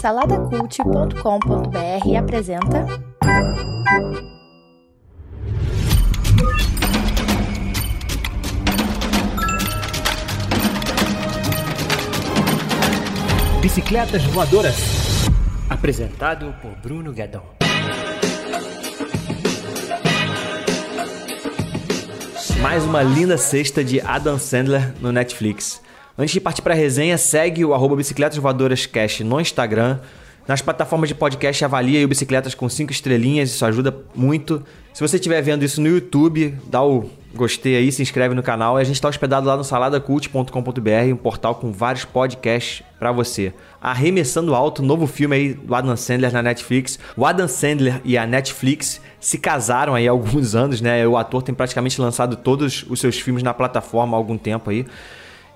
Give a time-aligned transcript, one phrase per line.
[0.00, 2.84] Saladacult.com.br apresenta.
[13.60, 14.74] Bicicletas Voadoras.
[15.70, 17.44] Apresentado por Bruno Guedon.
[22.60, 25.80] Mais uma linda cesta de Adam Sandler no Netflix.
[26.16, 29.98] Antes de partir para a resenha, segue o arroba Bicicletas Voadoras Cash no Instagram.
[30.46, 34.62] Nas plataformas de podcast, avalia o Bicicletas com 5 estrelinhas, isso ajuda muito.
[34.92, 38.76] Se você estiver vendo isso no YouTube, dá o gostei aí, se inscreve no canal.
[38.76, 43.54] A gente está hospedado lá no saladacult.com.br, um portal com vários podcasts para você.
[43.80, 46.98] Arremessando Alto, novo filme aí do Adam Sandler na Netflix.
[47.16, 51.06] O Adam Sandler e a Netflix se casaram aí há alguns anos, né?
[51.06, 54.84] O ator tem praticamente lançado todos os seus filmes na plataforma há algum tempo aí.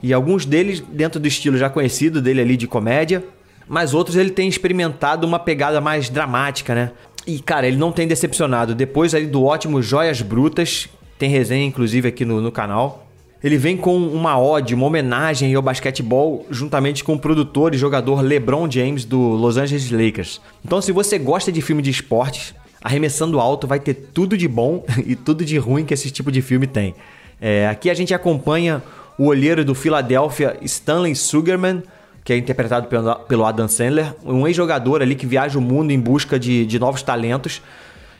[0.03, 3.25] E alguns deles dentro do estilo já conhecido dele ali de comédia,
[3.69, 6.93] mas outros ele tem experimentado uma pegada mais dramática, né?
[7.27, 8.75] E cara, ele não tem decepcionado.
[8.75, 13.07] Depois ali do ótimo Joias Brutas, tem resenha inclusive aqui no, no canal.
[13.43, 18.23] Ele vem com uma ode, uma homenagem ao basquetebol, juntamente com o produtor e jogador
[18.23, 20.41] LeBron James do Los Angeles Lakers.
[20.65, 22.55] Então, se você gosta de filme de esportes,
[22.87, 26.41] Arremessando Alto vai ter tudo de bom e tudo de ruim que esse tipo de
[26.41, 26.95] filme tem.
[27.41, 28.81] É, aqui a gente acompanha
[29.19, 31.83] o olheiro do Philadelphia, Stanley Sugarman,
[32.25, 32.89] que é interpretado
[33.29, 37.03] pelo Adam Sandler, um ex-jogador ali que viaja o mundo em busca de, de novos
[37.03, 37.63] talentos.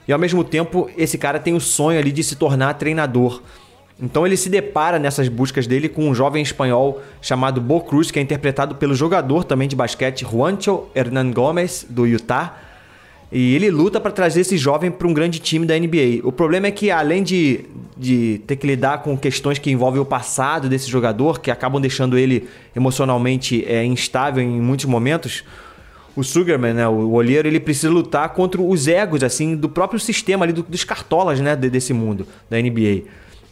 [0.07, 3.43] E ao mesmo tempo, esse cara tem o sonho ali de se tornar treinador.
[4.01, 8.19] Então ele se depara nessas buscas dele com um jovem espanhol chamado Bo Cruz, que
[8.19, 12.57] é interpretado pelo jogador também de basquete Juancho Hernan Gomes, do Utah.
[13.33, 16.21] E ele luta para trazer esse jovem para um grande time da NBA.
[16.23, 17.65] O problema é que, além de,
[17.97, 22.19] de ter que lidar com questões que envolvem o passado desse jogador, que acabam deixando
[22.19, 25.45] ele emocionalmente é, instável em muitos momentos,
[26.15, 30.45] o Sugarman, né, o olheiro, ele precisa lutar contra os egos assim do próprio sistema
[30.45, 33.03] ali, do, dos cartolas né, desse mundo, da NBA.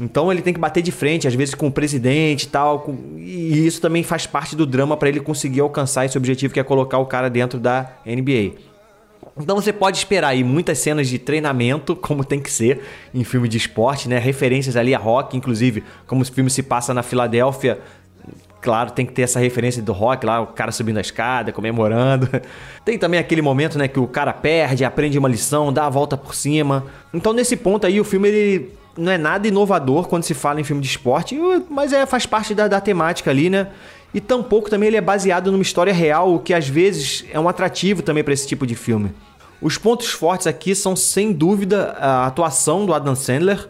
[0.01, 3.19] Então ele tem que bater de frente, às vezes com o presidente e tal, com...
[3.19, 6.65] e isso também faz parte do drama para ele conseguir alcançar esse objetivo que é
[6.65, 8.74] colocar o cara dentro da NBA.
[9.37, 13.49] Então você pode esperar aí muitas cenas de treinamento, como tem que ser em filme
[13.49, 14.19] de esporte, né?
[14.19, 17.81] Referências ali a rock, inclusive, como o filme se passa na Filadélfia.
[18.61, 22.31] Claro, tem que ter essa referência do rock lá, o cara subindo a escada, comemorando.
[22.83, 26.17] Tem também aquele momento, né, que o cara perde, aprende uma lição, dá a volta
[26.17, 26.87] por cima.
[27.13, 30.65] Então, nesse ponto aí, o filme ele não é nada inovador quando se fala em
[30.65, 33.69] filme de esporte, mas é, faz parte da, da temática ali, né?
[34.15, 37.49] E tampouco também ele é baseado numa história real, o que às vezes é um
[37.49, 39.11] atrativo também para esse tipo de filme.
[39.61, 43.69] Os pontos fortes aqui são sem dúvida a atuação do Adam Sandler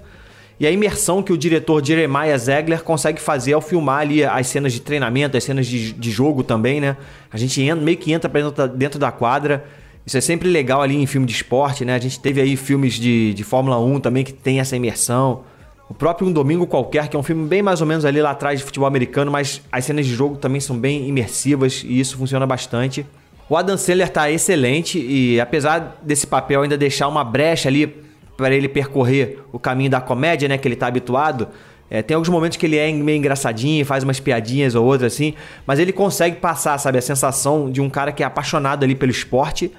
[0.60, 4.72] e a imersão que o diretor Jeremiah Zegler consegue fazer ao filmar ali as cenas
[4.72, 6.96] de treinamento, as cenas de, de jogo também, né?
[7.32, 9.64] A gente entra, meio que entra dentro, dentro da quadra.
[10.06, 11.94] Isso é sempre legal ali em filme de esporte, né?
[11.94, 15.42] A gente teve aí filmes de, de Fórmula 1 também que tem essa imersão.
[15.88, 18.30] O próprio Um Domingo Qualquer, que é um filme bem mais ou menos ali lá
[18.30, 22.16] atrás de futebol americano, mas as cenas de jogo também são bem imersivas e isso
[22.16, 23.04] funciona bastante.
[23.48, 27.86] O Adam Sandler tá excelente e apesar desse papel ainda deixar uma brecha ali
[28.34, 31.48] para ele percorrer o caminho da comédia, né, que ele tá habituado,
[31.90, 35.34] é, tem alguns momentos que ele é meio engraçadinho, faz umas piadinhas ou outras assim,
[35.66, 39.12] mas ele consegue passar, sabe, a sensação de um cara que é apaixonado ali pelo
[39.12, 39.70] esporte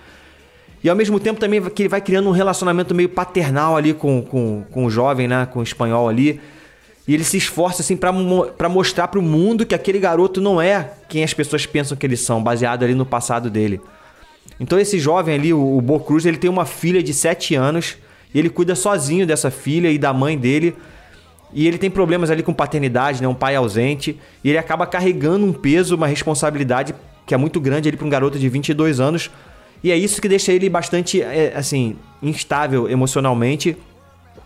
[0.86, 4.22] e ao mesmo tempo também que ele vai criando um relacionamento meio paternal ali com,
[4.22, 5.48] com, com o jovem, né?
[5.48, 6.40] Com o espanhol ali.
[7.08, 10.92] E ele se esforça assim para mostrar para o mundo que aquele garoto não é
[11.10, 13.82] quem as pessoas pensam que eles são, baseado ali no passado dele.
[14.60, 17.98] Então esse jovem ali, o, o Bo Cruz, ele tem uma filha de 7 anos
[18.32, 20.76] e ele cuida sozinho dessa filha e da mãe dele.
[21.52, 23.28] E ele tem problemas ali com paternidade, né?
[23.28, 24.20] Um pai ausente.
[24.44, 26.94] E ele acaba carregando um peso, uma responsabilidade
[27.26, 29.32] que é muito grande ali para um garoto de 22 anos
[29.86, 33.78] e é isso que deixa ele bastante, é, assim, instável emocionalmente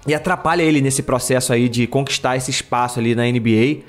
[0.05, 3.85] e atrapalha ele nesse processo aí de conquistar esse espaço ali na NBA.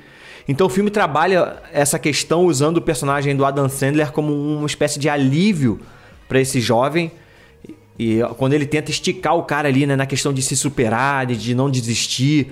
[0.47, 4.97] Então o filme trabalha essa questão usando o personagem do Adam Sandler como uma espécie
[4.97, 5.81] de alívio
[6.25, 7.11] para esse jovem.
[7.99, 11.53] E quando ele tenta esticar o cara ali né, na questão de se superar, de
[11.53, 12.47] não desistir.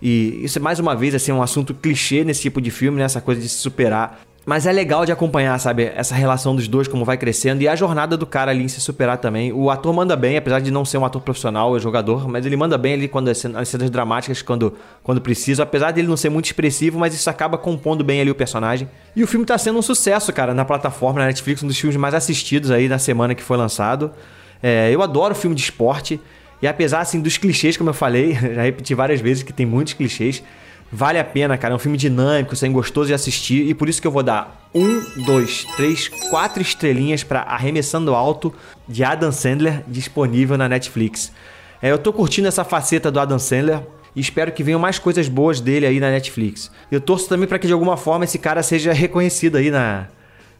[0.00, 3.04] E isso é mais uma vez assim um assunto clichê nesse tipo de filme, né,
[3.04, 4.20] essa coisa de se superar.
[4.46, 7.74] Mas é legal de acompanhar, sabe, essa relação dos dois, como vai crescendo e a
[7.74, 9.52] jornada do cara ali em se superar também.
[9.52, 12.56] O ator manda bem, apesar de não ser um ator profissional, é jogador, mas ele
[12.56, 15.62] manda bem ali quando as cenas dramáticas, quando, quando precisa.
[15.62, 18.86] Apesar dele não ser muito expressivo, mas isso acaba compondo bem ali o personagem.
[19.16, 21.96] E o filme tá sendo um sucesso, cara, na plataforma, na Netflix, um dos filmes
[21.96, 24.10] mais assistidos aí na semana que foi lançado.
[24.62, 26.20] É, eu adoro filme de esporte.
[26.60, 29.94] E apesar, assim, dos clichês, como eu falei, já repeti várias vezes que tem muitos
[29.94, 30.42] clichês,
[30.90, 31.74] Vale a pena, cara.
[31.74, 33.68] É um filme dinâmico, assim, gostoso de assistir.
[33.68, 38.54] E por isso que eu vou dar um, dois, três, quatro estrelinhas para Arremessando Alto
[38.88, 41.32] de Adam Sandler, disponível na Netflix.
[41.82, 43.82] É, eu tô curtindo essa faceta do Adam Sandler
[44.14, 46.70] e espero que venham mais coisas boas dele aí na Netflix.
[46.90, 50.06] Eu torço também para que de alguma forma esse cara seja reconhecido aí na,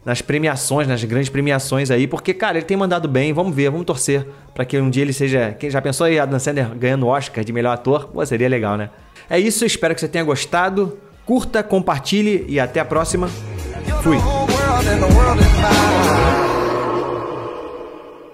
[0.04, 3.86] nas premiações, nas grandes premiações aí, porque, cara, ele tem mandado bem, vamos ver, vamos
[3.86, 5.56] torcer para que um dia ele seja.
[5.58, 8.08] Quem já pensou aí, Adam Sandler ganhando Oscar de melhor ator?
[8.08, 8.90] Pô, seria legal, né?
[9.28, 10.98] É isso, espero que você tenha gostado.
[11.24, 13.28] Curta, compartilhe e até a próxima.
[14.02, 14.18] Fui.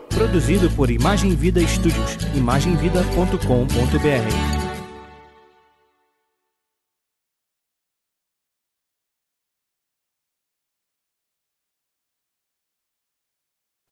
[0.09, 4.60] Produzido por Imagem Vida Studios, imagemvida.com.br.